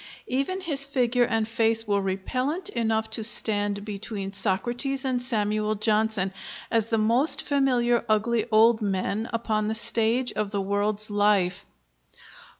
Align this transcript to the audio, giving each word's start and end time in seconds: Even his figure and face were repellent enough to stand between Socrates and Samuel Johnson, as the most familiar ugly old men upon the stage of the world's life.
Even 0.25 0.61
his 0.61 0.83
figure 0.87 1.25
and 1.25 1.47
face 1.47 1.87
were 1.87 2.01
repellent 2.01 2.69
enough 2.69 3.07
to 3.11 3.23
stand 3.23 3.85
between 3.85 4.33
Socrates 4.33 5.05
and 5.05 5.21
Samuel 5.21 5.75
Johnson, 5.75 6.33
as 6.71 6.87
the 6.87 6.97
most 6.97 7.43
familiar 7.43 8.03
ugly 8.09 8.47
old 8.51 8.81
men 8.81 9.29
upon 9.31 9.67
the 9.67 9.75
stage 9.75 10.33
of 10.33 10.49
the 10.49 10.59
world's 10.61 11.11
life. 11.11 11.67